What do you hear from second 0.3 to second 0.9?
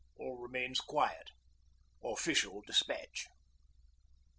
remains